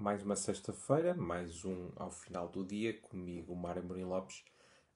mais 0.00 0.22
uma 0.22 0.34
sexta-feira, 0.34 1.12
mais 1.12 1.62
um 1.62 1.90
ao 1.96 2.10
final 2.10 2.48
do 2.48 2.64
dia, 2.64 2.98
comigo, 3.02 3.54
Mário 3.54 3.84
Mourinho 3.84 4.08
Lopes, 4.08 4.42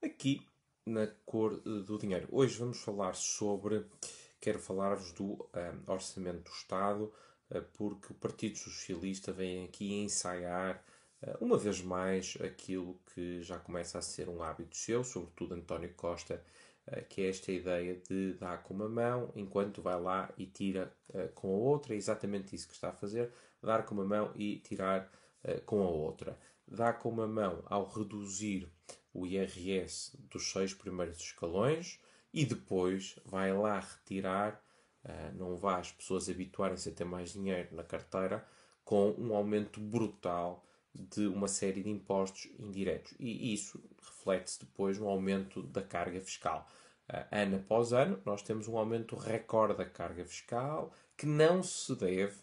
aqui 0.02 0.48
na 0.86 1.06
Cor 1.26 1.60
do 1.60 1.98
Dinheiro. 1.98 2.26
Hoje 2.32 2.58
vamos 2.58 2.80
falar 2.80 3.14
sobre, 3.14 3.84
quero 4.40 4.58
falar-vos 4.58 5.12
do 5.12 5.34
um, 5.34 5.92
Orçamento 5.92 6.44
do 6.44 6.50
Estado, 6.50 7.12
uh, 7.50 7.62
porque 7.74 8.14
o 8.14 8.16
Partido 8.16 8.56
Socialista 8.56 9.30
vem 9.30 9.66
aqui 9.66 9.92
ensaiar, 9.92 10.82
uma 11.38 11.58
vez 11.58 11.82
mais, 11.82 12.38
aquilo 12.40 12.98
que 13.14 13.42
já 13.42 13.58
começa 13.58 13.98
a 13.98 14.02
ser 14.02 14.30
um 14.30 14.42
hábito 14.42 14.74
seu, 14.74 15.04
sobretudo 15.04 15.54
António 15.54 15.92
Costa, 15.94 16.42
que 17.08 17.22
é 17.22 17.28
esta 17.28 17.50
ideia 17.50 17.96
de 18.08 18.34
dar 18.34 18.62
com 18.62 18.74
uma 18.74 18.88
mão, 18.88 19.32
enquanto 19.34 19.80
vai 19.80 20.00
lá 20.00 20.30
e 20.36 20.46
tira 20.46 20.94
com 21.34 21.48
a 21.48 21.56
outra, 21.56 21.94
é 21.94 21.96
exatamente 21.96 22.54
isso 22.54 22.68
que 22.68 22.74
está 22.74 22.90
a 22.90 22.92
fazer, 22.92 23.32
dar 23.64 23.84
com 23.84 23.94
uma 23.94 24.04
mão 24.04 24.32
e 24.36 24.58
tirar 24.58 25.10
uh, 25.44 25.60
com 25.62 25.82
a 25.82 25.88
outra. 25.88 26.38
Dá 26.66 26.92
com 26.92 27.08
uma 27.08 27.26
mão 27.26 27.62
ao 27.66 27.86
reduzir 27.88 28.70
o 29.12 29.26
IRS 29.26 30.16
dos 30.30 30.50
seis 30.50 30.74
primeiros 30.74 31.18
escalões 31.18 32.00
e 32.32 32.44
depois 32.44 33.18
vai 33.24 33.52
lá 33.52 33.80
retirar, 33.80 34.62
uh, 35.04 35.36
não 35.36 35.56
vá 35.56 35.78
as 35.78 35.90
pessoas 35.92 36.28
habituarem-se 36.28 36.88
a 36.88 36.92
ter 36.92 37.04
mais 37.04 37.32
dinheiro 37.32 37.74
na 37.74 37.82
carteira, 37.82 38.46
com 38.84 39.12
um 39.12 39.34
aumento 39.34 39.80
brutal 39.80 40.64
de 40.94 41.26
uma 41.26 41.48
série 41.48 41.82
de 41.82 41.90
impostos 41.90 42.48
indiretos. 42.58 43.14
E 43.18 43.52
isso 43.52 43.82
reflete-se 44.00 44.60
depois 44.60 44.98
no 44.98 45.08
aumento 45.08 45.62
da 45.62 45.82
carga 45.82 46.20
fiscal. 46.20 46.68
Uh, 47.08 47.26
ano 47.30 47.56
após 47.56 47.92
ano, 47.92 48.20
nós 48.24 48.42
temos 48.42 48.68
um 48.68 48.78
aumento 48.78 49.16
recorde 49.16 49.76
da 49.76 49.84
carga 49.84 50.24
fiscal 50.24 50.92
que 51.16 51.26
não 51.26 51.62
se 51.62 51.94
deve 51.96 52.36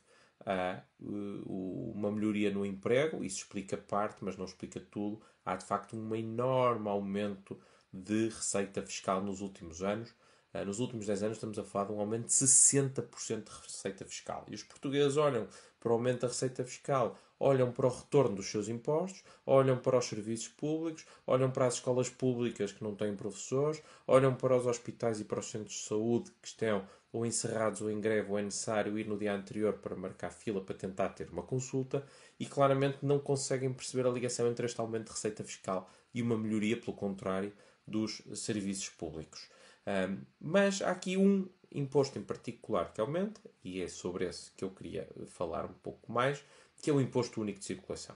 há 0.45 0.81
uh, 0.99 1.91
uma 1.95 2.11
melhoria 2.11 2.51
no 2.51 2.65
emprego, 2.65 3.23
isso 3.23 3.37
explica 3.37 3.77
parte, 3.77 4.23
mas 4.23 4.37
não 4.37 4.45
explica 4.45 4.79
tudo. 4.79 5.21
Há 5.45 5.55
de 5.55 5.65
facto 5.65 5.95
um 5.95 6.15
enorme 6.15 6.87
aumento 6.89 7.59
de 7.91 8.29
receita 8.29 8.81
fiscal 8.81 9.21
nos 9.21 9.41
últimos 9.41 9.81
anos. 9.81 10.13
Uh, 10.53 10.65
nos 10.65 10.79
últimos 10.79 11.05
10 11.05 11.23
anos 11.23 11.37
estamos 11.37 11.57
a 11.57 11.63
falar 11.63 11.85
de 11.85 11.93
um 11.93 11.99
aumento 11.99 12.27
de 12.27 12.33
60% 12.33 13.43
de 13.43 13.63
receita 13.63 14.05
fiscal. 14.05 14.45
E 14.49 14.55
os 14.55 14.63
portugueses 14.63 15.17
olham 15.17 15.47
para 15.79 15.89
o 15.89 15.93
aumento 15.93 16.21
da 16.21 16.27
receita 16.27 16.63
fiscal, 16.63 17.17
olham 17.39 17.71
para 17.71 17.87
o 17.87 17.89
retorno 17.89 18.35
dos 18.35 18.45
seus 18.51 18.67
impostos, 18.67 19.23
olham 19.45 19.77
para 19.77 19.97
os 19.97 20.05
serviços 20.05 20.47
públicos, 20.49 21.05
olham 21.25 21.49
para 21.49 21.65
as 21.65 21.75
escolas 21.75 22.09
públicas 22.09 22.71
que 22.71 22.83
não 22.83 22.93
têm 22.95 23.15
professores, 23.15 23.81
olham 24.05 24.35
para 24.35 24.55
os 24.55 24.67
hospitais 24.67 25.19
e 25.19 25.25
para 25.25 25.39
os 25.39 25.49
centros 25.49 25.73
de 25.75 25.83
saúde 25.83 26.31
que 26.41 26.47
estão 26.47 26.85
ou 27.11 27.25
encerrados 27.25 27.81
ou 27.81 27.91
em 27.91 27.99
greve 27.99 28.31
ou 28.31 28.39
é 28.39 28.41
necessário 28.41 28.97
ir 28.97 29.07
no 29.07 29.17
dia 29.17 29.33
anterior 29.33 29.73
para 29.73 29.95
marcar 29.95 30.31
fila 30.31 30.61
para 30.61 30.75
tentar 30.75 31.09
ter 31.09 31.29
uma 31.29 31.43
consulta 31.43 32.05
e 32.39 32.45
claramente 32.45 32.99
não 33.01 33.19
conseguem 33.19 33.73
perceber 33.73 34.07
a 34.07 34.11
ligação 34.11 34.47
entre 34.47 34.65
este 34.65 34.79
aumento 34.79 35.05
de 35.05 35.11
receita 35.11 35.43
fiscal 35.43 35.89
e 36.13 36.21
uma 36.21 36.37
melhoria, 36.37 36.79
pelo 36.79 36.95
contrário, 36.95 37.51
dos 37.87 38.21
serviços 38.35 38.89
públicos. 38.89 39.49
Um, 39.87 40.21
mas 40.39 40.81
há 40.81 40.91
aqui 40.91 41.17
um 41.17 41.47
imposto 41.73 42.19
em 42.19 42.23
particular 42.23 42.93
que 42.93 43.01
aumenta, 43.01 43.41
e 43.63 43.81
é 43.81 43.87
sobre 43.87 44.25
esse 44.25 44.51
que 44.51 44.63
eu 44.63 44.69
queria 44.69 45.07
falar 45.27 45.65
um 45.65 45.73
pouco 45.73 46.11
mais, 46.11 46.43
que 46.81 46.89
é 46.89 46.93
o 46.93 46.99
Imposto 46.99 47.41
Único 47.41 47.59
de 47.59 47.65
Circulação. 47.65 48.15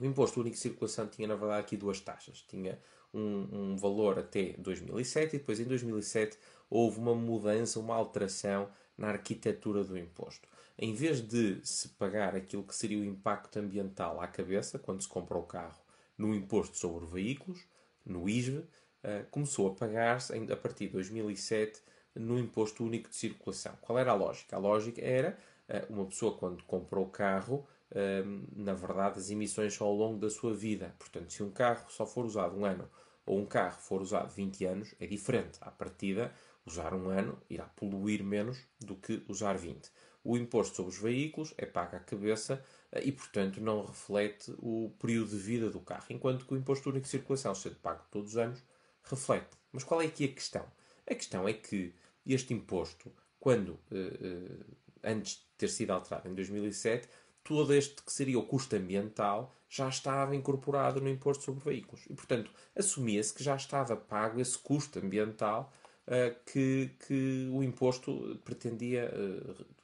O 0.00 0.04
Imposto 0.04 0.40
Único 0.40 0.54
de 0.54 0.62
Circulação 0.62 1.08
tinha, 1.08 1.26
na 1.26 1.34
verdade, 1.34 1.60
aqui 1.60 1.76
duas 1.76 2.00
taxas. 2.00 2.44
Tinha 2.48 2.78
um, 3.12 3.48
um 3.52 3.76
valor 3.76 4.18
até 4.18 4.54
2007 4.58 5.36
e 5.36 5.38
depois, 5.38 5.58
em 5.58 5.64
2007, 5.64 6.38
houve 6.70 6.98
uma 6.98 7.14
mudança, 7.14 7.80
uma 7.80 7.96
alteração 7.96 8.68
na 8.96 9.08
arquitetura 9.08 9.82
do 9.82 9.98
imposto. 9.98 10.46
Em 10.78 10.94
vez 10.94 11.20
de 11.20 11.60
se 11.64 11.88
pagar 11.88 12.36
aquilo 12.36 12.62
que 12.62 12.74
seria 12.74 12.98
o 12.98 13.04
impacto 13.04 13.58
ambiental 13.58 14.20
à 14.20 14.28
cabeça, 14.28 14.78
quando 14.78 15.02
se 15.02 15.08
compra 15.08 15.36
o 15.36 15.42
carro, 15.42 15.80
no 16.16 16.34
imposto 16.34 16.76
sobre 16.76 17.06
veículos, 17.06 17.64
no 18.04 18.28
ISV, 18.28 18.64
eh, 19.02 19.24
começou 19.30 19.68
a 19.68 19.74
pagar-se, 19.74 20.32
a 20.34 20.56
partir 20.56 20.86
de 20.86 20.92
2007, 20.94 21.82
no 22.14 22.38
imposto 22.38 22.84
único 22.84 23.08
de 23.08 23.16
circulação. 23.16 23.76
Qual 23.80 23.98
era 23.98 24.12
a 24.12 24.14
lógica? 24.14 24.56
A 24.56 24.58
lógica 24.58 25.00
era 25.00 25.38
eh, 25.68 25.86
uma 25.88 26.06
pessoa, 26.06 26.36
quando 26.36 26.62
comprou 26.64 27.04
o 27.04 27.10
carro, 27.10 27.66
Ehm, 27.94 28.44
na 28.54 28.74
verdade, 28.74 29.18
as 29.18 29.30
emissões 29.30 29.74
são 29.74 29.86
ao 29.86 29.94
longo 29.94 30.18
da 30.18 30.30
sua 30.30 30.54
vida. 30.54 30.94
Portanto, 30.98 31.32
se 31.32 31.42
um 31.42 31.50
carro 31.50 31.90
só 31.90 32.06
for 32.06 32.24
usado 32.24 32.56
um 32.56 32.64
ano 32.64 32.88
ou 33.24 33.38
um 33.38 33.46
carro 33.46 33.78
for 33.80 34.00
usado 34.00 34.30
20 34.32 34.64
anos, 34.64 34.94
é 35.00 35.06
diferente. 35.06 35.58
À 35.60 35.70
partida, 35.70 36.32
usar 36.66 36.94
um 36.94 37.08
ano 37.08 37.40
irá 37.48 37.64
poluir 37.64 38.22
menos 38.22 38.58
do 38.80 38.96
que 38.96 39.22
usar 39.28 39.56
20. 39.56 39.90
O 40.24 40.36
imposto 40.36 40.76
sobre 40.76 40.92
os 40.92 40.98
veículos 40.98 41.54
é 41.56 41.64
pago 41.64 41.96
à 41.96 42.00
cabeça 42.00 42.62
eh, 42.92 43.02
e, 43.04 43.12
portanto, 43.12 43.60
não 43.60 43.86
reflete 43.86 44.54
o 44.58 44.92
período 44.98 45.30
de 45.30 45.38
vida 45.38 45.70
do 45.70 45.80
carro, 45.80 46.06
enquanto 46.10 46.44
que 46.46 46.54
o 46.54 46.56
imposto 46.56 46.90
único 46.90 47.04
de 47.04 47.10
circulação, 47.10 47.54
sendo 47.54 47.76
pago 47.76 48.04
todos 48.10 48.32
os 48.32 48.36
anos, 48.36 48.62
reflete. 49.08 49.56
Mas 49.72 49.84
qual 49.84 50.00
é 50.02 50.06
aqui 50.06 50.24
a 50.24 50.28
questão? 50.28 50.64
A 51.10 51.14
questão 51.14 51.48
é 51.48 51.52
que 51.52 51.94
este 52.26 52.52
imposto, 52.52 53.12
quando 53.40 53.78
eh, 53.90 54.18
eh, 54.20 55.10
antes 55.12 55.36
de 55.36 55.46
ter 55.56 55.68
sido 55.68 55.92
alterado 55.92 56.28
em 56.28 56.34
2007, 56.34 57.08
todo 57.42 57.72
este 57.72 58.02
que 58.02 58.12
seria 58.12 58.38
o 58.38 58.46
custo 58.46 58.76
ambiental 58.76 59.54
já 59.68 59.88
estava 59.88 60.36
incorporado 60.36 61.00
no 61.00 61.08
imposto 61.08 61.44
sobre 61.44 61.64
veículos. 61.64 62.04
E, 62.08 62.14
portanto, 62.14 62.50
assumia-se 62.76 63.32
que 63.32 63.42
já 63.42 63.56
estava 63.56 63.96
pago 63.96 64.40
esse 64.40 64.58
custo 64.58 64.98
ambiental 64.98 65.72
uh, 66.06 66.34
que, 66.44 66.90
que 67.06 67.48
o 67.52 67.62
imposto 67.62 68.38
pretendia 68.44 69.10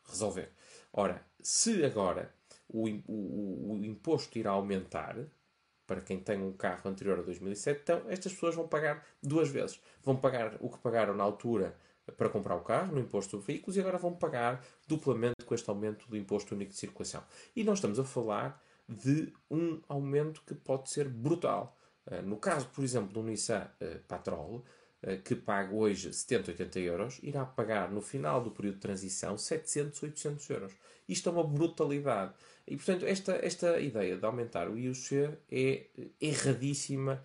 resolver. 0.06 0.50
Ora, 0.92 1.24
se 1.40 1.84
agora 1.84 2.32
o, 2.68 2.88
o, 3.06 3.72
o, 3.72 3.84
imposto 3.84 4.38
irá 4.38 4.50
aumentar, 4.50 5.16
para 5.86 6.00
quem 6.00 6.18
tem 6.18 6.40
um 6.40 6.52
carro 6.52 6.88
anterior 6.88 7.18
a 7.18 7.22
2007, 7.22 7.80
então 7.82 8.02
estas 8.08 8.32
pessoas 8.32 8.54
vão 8.54 8.66
pagar 8.66 9.04
duas 9.22 9.48
vezes. 9.48 9.80
Vão 10.02 10.16
pagar 10.16 10.56
o 10.60 10.68
que 10.68 10.78
pagaram 10.78 11.14
na 11.14 11.24
altura 11.24 11.76
para 12.16 12.28
comprar 12.28 12.56
o 12.56 12.60
carro, 12.60 12.94
no 12.94 13.00
imposto 13.00 13.32
sobre 13.32 13.46
veículos, 13.46 13.76
e 13.76 13.80
agora 13.80 13.98
vão 13.98 14.14
pagar 14.14 14.64
duplamente 14.86 15.44
com 15.44 15.54
este 15.54 15.68
aumento 15.68 16.08
do 16.08 16.16
imposto 16.16 16.54
único 16.54 16.72
de 16.72 16.78
circulação. 16.78 17.22
E 17.56 17.64
nós 17.64 17.78
estamos 17.78 17.98
a 17.98 18.04
falar 18.04 18.62
de 18.88 19.32
um 19.50 19.80
aumento 19.88 20.42
que 20.46 20.54
pode 20.54 20.90
ser 20.90 21.08
brutal. 21.08 21.76
Eh, 22.06 22.20
no 22.22 22.36
caso, 22.36 22.68
por 22.68 22.84
exemplo, 22.84 23.12
do 23.12 23.22
Nissan 23.22 23.66
eh, 23.80 24.00
Patrol, 24.06 24.62
que 25.24 25.34
paga 25.34 25.74
hoje 25.74 26.12
70, 26.12 26.52
80 26.52 26.80
euros, 26.80 27.20
irá 27.22 27.44
pagar 27.44 27.90
no 27.90 28.00
final 28.00 28.42
do 28.42 28.50
período 28.50 28.76
de 28.76 28.80
transição 28.80 29.36
700, 29.36 30.02
800 30.02 30.50
euros. 30.50 30.72
Isto 31.08 31.28
é 31.28 31.32
uma 31.32 31.44
brutalidade. 31.44 32.32
E, 32.66 32.76
portanto, 32.76 33.04
esta, 33.04 33.32
esta 33.42 33.78
ideia 33.78 34.16
de 34.16 34.24
aumentar 34.24 34.68
o 34.68 34.78
IUC 34.78 35.30
é 35.50 35.86
erradíssima 36.20 37.22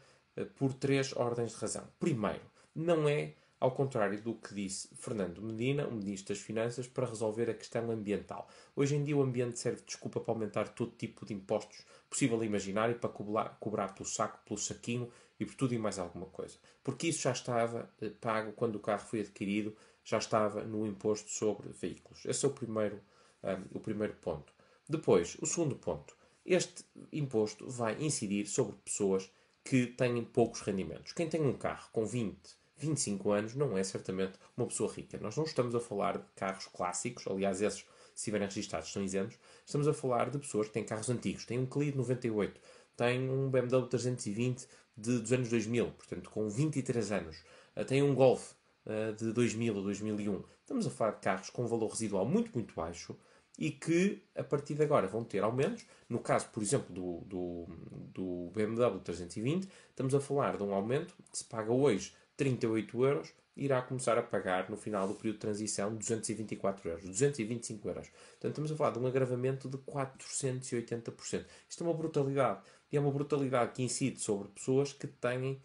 por 0.55 0.73
três 0.73 1.15
ordens 1.15 1.51
de 1.51 1.57
razão. 1.57 1.87
Primeiro, 1.99 2.41
não 2.75 3.07
é 3.07 3.33
ao 3.59 3.71
contrário 3.71 4.21
do 4.21 4.35
que 4.35 4.53
disse 4.53 4.89
Fernando 4.95 5.41
Medina, 5.41 5.87
o 5.87 5.91
Ministro 5.91 6.33
das 6.33 6.43
Finanças, 6.43 6.87
para 6.87 7.05
resolver 7.05 7.49
a 7.49 7.53
questão 7.53 7.91
ambiental. 7.91 8.47
Hoje 8.75 8.95
em 8.95 9.03
dia 9.03 9.17
o 9.17 9.21
ambiente 9.21 9.59
serve 9.59 9.81
de 9.81 9.87
desculpa 9.87 10.19
para 10.19 10.33
aumentar 10.33 10.69
todo 10.69 10.91
tipo 10.91 11.25
de 11.25 11.33
impostos 11.33 11.85
possível 12.09 12.41
e 12.43 12.47
imaginário 12.47 12.97
para 12.97 13.09
cobrar, 13.09 13.57
cobrar 13.59 13.93
pelo 13.93 14.07
saco, 14.07 14.39
pelo 14.45 14.57
saquinho 14.57 15.11
e 15.39 15.45
por 15.45 15.55
tudo 15.55 15.73
e 15.73 15.77
mais 15.77 15.99
alguma 15.99 16.25
coisa. 16.27 16.57
Porque 16.83 17.07
isso 17.07 17.21
já 17.21 17.31
estava 17.31 17.89
eh, 18.01 18.09
pago 18.09 18.53
quando 18.53 18.75
o 18.75 18.79
carro 18.79 19.05
foi 19.05 19.21
adquirido, 19.21 19.75
já 20.03 20.17
estava 20.17 20.63
no 20.63 20.87
imposto 20.87 21.29
sobre 21.29 21.69
veículos. 21.69 22.25
Esse 22.25 22.45
é 22.45 22.49
o 22.49 22.53
primeiro, 22.53 23.01
um, 23.43 23.77
o 23.77 23.79
primeiro 23.79 24.13
ponto. 24.15 24.53
Depois, 24.87 25.37
o 25.39 25.45
segundo 25.45 25.75
ponto. 25.75 26.17
Este 26.45 26.83
imposto 27.11 27.69
vai 27.69 28.01
incidir 28.01 28.47
sobre 28.47 28.75
pessoas 28.77 29.29
que 29.63 29.87
têm 29.87 30.23
poucos 30.23 30.61
rendimentos. 30.61 31.13
Quem 31.13 31.29
tem 31.29 31.41
um 31.41 31.53
carro 31.53 31.89
com 31.91 32.05
20 32.05 32.57
25 32.79 33.31
anos 33.31 33.55
não 33.55 33.77
é 33.77 33.83
certamente 33.83 34.33
uma 34.55 34.65
pessoa 34.65 34.91
rica. 34.91 35.17
Nós 35.21 35.35
não 35.35 35.43
estamos 35.43 35.75
a 35.75 35.79
falar 35.79 36.17
de 36.17 36.25
carros 36.35 36.67
clássicos, 36.67 37.27
aliás, 37.27 37.61
esses, 37.61 37.79
se 37.79 37.85
estiverem 38.15 38.47
registados, 38.47 38.91
são 38.91 39.03
isentos. 39.03 39.37
Estamos 39.65 39.87
a 39.87 39.93
falar 39.93 40.29
de 40.29 40.39
pessoas 40.39 40.67
que 40.67 40.73
têm 40.73 40.83
carros 40.83 41.09
antigos. 41.09 41.45
Têm 41.45 41.59
um 41.59 41.65
Clio 41.65 41.91
de 41.91 41.97
98, 41.97 42.59
têm 42.95 43.29
um 43.29 43.49
BMW 43.49 43.85
320 43.87 44.67
de, 44.97 45.19
dos 45.19 45.31
anos 45.31 45.49
2000, 45.49 45.91
portanto, 45.91 46.29
com 46.29 46.49
23 46.49 47.11
anos. 47.11 47.37
Uh, 47.75 47.85
têm 47.85 48.01
um 48.01 48.15
Golf 48.15 48.53
uh, 48.85 49.13
de 49.13 49.31
2000 49.33 49.75
ou 49.75 49.83
2001. 49.83 50.43
Estamos 50.61 50.87
a 50.87 50.89
falar 50.89 51.11
de 51.11 51.21
carros 51.21 51.49
com 51.49 51.63
um 51.63 51.67
valor 51.67 51.87
residual 51.87 52.25
muito, 52.25 52.51
muito 52.53 52.73
baixo 52.73 53.15
e 53.57 53.71
que, 53.71 54.23
a 54.35 54.43
partir 54.43 54.73
de 54.73 54.83
agora, 54.83 55.07
vão 55.07 55.23
ter 55.23 55.43
aumentos. 55.43 55.85
No 56.07 56.19
caso, 56.19 56.47
por 56.53 56.63
exemplo, 56.63 56.93
do, 56.93 57.21
do, 57.25 57.67
do 58.13 58.51
BMW 58.53 58.99
320, 58.99 59.67
estamos 59.89 60.15
a 60.15 60.19
falar 60.21 60.55
de 60.55 60.63
um 60.63 60.73
aumento 60.73 61.13
que 61.29 61.37
se 61.37 61.43
paga 61.43 61.71
hoje 61.71 62.13
38 62.39 63.05
euros, 63.05 63.33
irá 63.53 63.81
começar 63.81 64.17
a 64.17 64.23
pagar 64.23 64.69
no 64.69 64.77
final 64.77 65.05
do 65.05 65.13
período 65.13 65.35
de 65.35 65.41
transição 65.41 65.93
224 65.93 66.89
euros, 66.89 67.03
225 67.03 67.89
euros. 67.89 68.07
Portanto, 68.07 68.51
estamos 68.51 68.71
a 68.71 68.75
falar 68.77 68.91
de 68.91 68.99
um 68.99 69.05
agravamento 69.05 69.67
de 69.67 69.77
480%. 69.77 71.45
Isto 71.67 71.83
é 71.83 71.87
uma 71.87 71.93
brutalidade. 71.93 72.61
E 72.89 72.95
é 72.95 72.99
uma 72.99 73.11
brutalidade 73.11 73.73
que 73.73 73.83
incide 73.83 74.21
sobre 74.21 74.47
pessoas 74.47 74.93
que 74.93 75.05
têm 75.05 75.61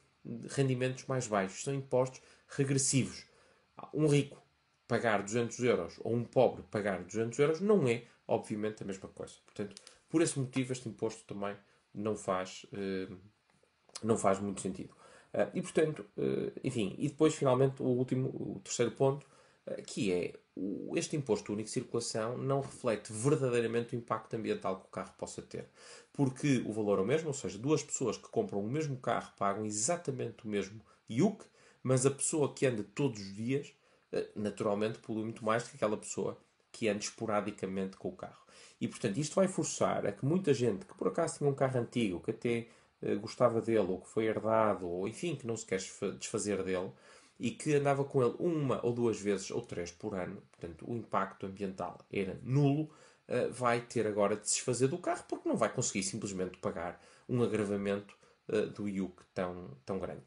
rendimentos 0.50 1.06
mais 1.06 1.28
baixos. 1.28 1.62
São 1.62 1.72
impostos 1.72 2.20
regressivos. 2.48 3.24
Um 3.92 4.08
rico 4.08 4.42
pagar 4.88 5.22
200 5.22 5.56
euros 5.60 5.94
ou 6.00 6.12
um 6.12 6.24
pobre 6.24 6.64
pagar 6.64 7.04
200 7.04 7.38
euros 7.38 7.60
não 7.60 7.86
é, 7.86 8.02
obviamente, 8.26 8.82
a 8.82 8.86
mesma 8.86 9.08
coisa. 9.08 9.34
Portanto, 9.46 9.80
Por 10.08 10.22
esse 10.22 10.38
motivo, 10.38 10.72
este 10.72 10.88
imposto 10.88 11.22
também 11.24 11.56
não 11.94 12.16
faz, 12.16 12.66
não 14.02 14.18
faz 14.18 14.40
muito 14.40 14.60
sentido. 14.60 14.94
E 15.52 15.60
portanto, 15.60 16.04
enfim, 16.62 16.94
e 16.98 17.08
depois 17.08 17.34
finalmente 17.34 17.82
o 17.82 17.86
último, 17.86 18.28
o 18.28 18.60
terceiro 18.62 18.92
ponto, 18.92 19.26
que 19.86 20.12
é 20.12 20.34
este 20.94 21.16
imposto 21.16 21.52
único 21.52 21.66
de 21.66 21.72
circulação 21.72 22.38
não 22.38 22.60
reflete 22.60 23.12
verdadeiramente 23.12 23.94
o 23.94 23.98
impacto 23.98 24.34
ambiental 24.34 24.80
que 24.80 24.86
o 24.86 24.90
carro 24.90 25.12
possa 25.18 25.42
ter. 25.42 25.68
Porque 26.12 26.62
o 26.64 26.72
valor 26.72 26.98
é 27.00 27.02
o 27.02 27.04
mesmo, 27.04 27.28
ou 27.28 27.34
seja, 27.34 27.58
duas 27.58 27.82
pessoas 27.82 28.16
que 28.16 28.28
compram 28.28 28.60
o 28.60 28.70
mesmo 28.70 28.96
carro 28.96 29.32
pagam 29.36 29.66
exatamente 29.66 30.44
o 30.44 30.48
mesmo 30.48 30.80
IUC, 31.08 31.44
mas 31.82 32.06
a 32.06 32.10
pessoa 32.10 32.52
que 32.54 32.66
anda 32.66 32.84
todos 32.94 33.20
os 33.20 33.34
dias, 33.34 33.74
eh, 34.12 34.28
naturalmente, 34.36 34.98
polui 35.00 35.24
muito 35.24 35.44
mais 35.44 35.64
do 35.64 35.70
que 35.70 35.76
aquela 35.76 35.96
pessoa 35.96 36.38
que 36.70 36.88
anda 36.88 37.00
esporadicamente 37.00 37.96
com 37.96 38.08
o 38.08 38.16
carro. 38.16 38.44
E, 38.80 38.86
portanto, 38.86 39.18
isto 39.18 39.34
vai 39.34 39.48
forçar 39.48 40.06
a 40.06 40.12
que 40.12 40.24
muita 40.24 40.54
gente 40.54 40.86
que 40.86 40.94
por 40.94 41.08
acaso 41.08 41.38
tinha 41.38 41.50
um 41.50 41.54
carro 41.54 41.78
antigo, 41.80 42.20
que 42.20 42.30
até 42.30 42.68
gostava 43.20 43.60
dele, 43.60 43.86
ou 43.90 44.00
que 44.00 44.08
foi 44.08 44.26
herdado, 44.26 44.88
ou 44.88 45.06
enfim, 45.06 45.36
que 45.36 45.46
não 45.46 45.56
se 45.56 45.66
quer 45.66 45.78
desfazer 46.18 46.62
dele, 46.62 46.90
e 47.38 47.50
que 47.50 47.74
andava 47.74 48.04
com 48.04 48.22
ele 48.22 48.34
uma 48.38 48.84
ou 48.84 48.92
duas 48.92 49.20
vezes 49.20 49.50
ou 49.50 49.60
três 49.60 49.90
por 49.90 50.14
ano, 50.14 50.42
portanto 50.52 50.84
o 50.88 50.96
impacto 50.96 51.46
ambiental 51.46 51.98
era 52.12 52.38
nulo, 52.42 52.84
uh, 53.28 53.52
vai 53.52 53.80
ter 53.80 54.06
agora 54.06 54.36
de 54.36 54.48
se 54.48 54.56
desfazer 54.56 54.88
do 54.88 54.98
carro 54.98 55.24
porque 55.28 55.48
não 55.48 55.56
vai 55.56 55.72
conseguir 55.72 56.02
simplesmente 56.02 56.58
pagar 56.58 57.00
um 57.28 57.42
agravamento 57.42 58.16
uh, 58.48 58.66
do 58.66 58.88
IUC 58.88 59.22
tão, 59.34 59.70
tão 59.84 59.98
grande. 59.98 60.24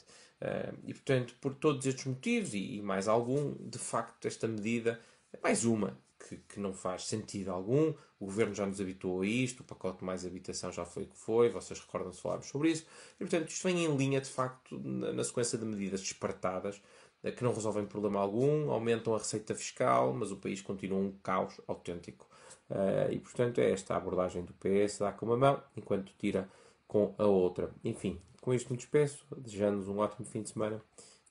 E 0.86 0.94
portanto, 0.94 1.34
por 1.42 1.56
todos 1.56 1.84
estes 1.88 2.06
motivos 2.06 2.54
e, 2.54 2.80
mais 2.80 3.08
algum, 3.08 3.56
de 3.56 3.80
facto, 3.80 4.28
esta 4.28 4.48
medida 4.48 5.02
é 5.34 5.40
mais 5.42 5.66
uma 5.66 5.98
que, 6.28 6.38
que, 6.38 6.60
não 6.60 6.74
faz 6.74 7.06
sentido 7.06 7.52
algum. 7.52 7.94
O 8.20 8.26
governo 8.26 8.54
já 8.54 8.66
nos 8.66 8.82
habituou 8.82 9.22
a 9.22 9.26
isto, 9.26 9.62
o 9.62 9.64
pacote 9.64 10.04
mais 10.04 10.26
habitação 10.26 10.72
já 10.72 10.86
foi 10.86 11.04
o 11.04 11.08
que 11.08 11.18
foi, 11.18 11.50
vocês 11.50 11.80
recordam-se 11.80 12.22
falarmos 12.22 12.48
sobre 12.48 12.72
isso. 12.72 12.86
E 13.16 13.20
portanto, 13.20 13.50
isto 13.50 13.64
vem 13.64 13.86
em 13.86 13.96
linha, 13.96 14.20
de 14.22 14.30
facto, 14.30 14.78
na, 14.80 15.14
na 15.14 15.24
sequência 15.24 15.58
de 15.58 15.66
medidas 15.66 16.02
disparatadas 16.02 16.82
eh, 17.24 17.32
que 17.32 17.44
não 17.44 17.54
resolvem 17.54 17.86
problema 17.86 18.20
algum, 18.20 18.72
aumentam 18.72 19.16
a 19.16 19.18
receita 19.18 19.56
fiscal, 19.56 20.14
mas 20.14 20.32
o 20.32 20.38
país 20.38 20.62
continua 20.62 21.00
um 21.00 21.12
caos 21.24 21.60
autêntico. 21.68 22.28
Uh, 22.70 23.12
e 23.12 23.20
portanto 23.20 23.60
é 23.60 23.72
esta 23.72 23.94
a 23.94 23.98
abordagem 23.98 24.44
do 24.44 24.54
PS, 24.54 25.00
dá 25.00 25.14
com 25.14 25.26
uma 25.26 25.38
mão 25.38 25.64
enquanto 25.78 26.12
tira 26.20 26.50
com 26.86 27.16
a 27.18 27.26
outra. 27.26 27.72
Enfim, 27.84 28.20
com 28.42 28.54
isto 28.54 28.72
me 28.72 28.78
despeço, 28.78 29.26
desejando-nos 29.38 29.88
um 29.88 30.00
ótimo 30.00 30.26
fim 30.26 30.42
de 30.42 30.50
semana 30.50 30.82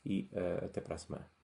e 0.04 0.28
uh, 0.32 0.64
até 0.64 0.80
para 0.80 0.94
a 0.94 0.98
semana. 0.98 1.35